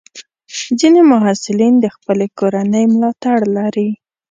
[0.79, 3.89] ځینې محصلین د خپلې کورنۍ ملاتړ لري.